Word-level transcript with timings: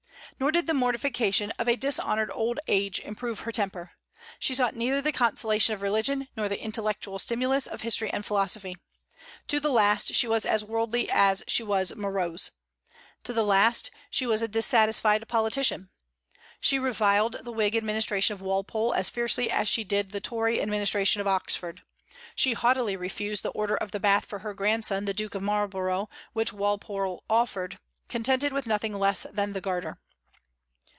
Nor 0.39 0.49
did 0.51 0.65
the 0.65 0.73
mortification 0.73 1.51
of 1.59 1.67
a 1.67 1.75
dishonored 1.75 2.31
old 2.33 2.59
age 2.67 2.99
improve 3.01 3.41
her 3.41 3.51
temper. 3.51 3.91
She 4.39 4.55
sought 4.55 4.75
neither 4.75 4.99
the 4.99 5.11
consolation 5.11 5.75
of 5.75 5.83
religion 5.83 6.29
nor 6.35 6.49
the 6.49 6.59
intellectual 6.59 7.19
stimulus 7.19 7.67
of 7.67 7.81
history 7.81 8.09
and 8.11 8.25
philosophy. 8.25 8.75
To 9.49 9.59
the 9.59 9.69
last 9.69 10.15
she 10.15 10.27
was 10.27 10.43
as 10.43 10.65
worldly 10.65 11.07
as 11.11 11.43
she 11.47 11.61
was 11.61 11.95
morose. 11.95 12.49
To 13.25 13.33
the 13.33 13.43
last 13.43 13.91
she 14.09 14.25
was 14.25 14.41
a 14.41 14.47
dissatisfied 14.47 15.27
politician. 15.27 15.91
She 16.59 16.79
reviled 16.79 17.41
the 17.45 17.51
Whig 17.51 17.75
administration 17.75 18.33
of 18.33 18.41
Walpole 18.41 18.95
as 18.95 19.11
fiercely 19.11 19.51
as 19.51 19.69
she 19.69 19.83
did 19.83 20.09
the 20.09 20.21
Tory 20.21 20.59
administration 20.59 21.21
of 21.21 21.27
Oxford. 21.27 21.83
She 22.35 22.53
haughtily 22.53 22.95
refused 22.95 23.43
the 23.43 23.49
Order 23.49 23.77
of 23.77 23.91
the 23.91 23.99
Bath 23.99 24.25
for 24.25 24.39
her 24.39 24.55
grandson 24.55 25.05
the 25.05 25.13
Duke 25.13 25.35
of 25.35 25.43
Marlborough, 25.43 26.09
which 26.33 26.51
Walpole 26.51 27.23
offered, 27.29 27.77
contented 28.07 28.51
with 28.51 28.65
nothing 28.65 28.93
less 28.95 29.27
than 29.31 29.53
the 29.53 29.61
Garter. 29.61 29.97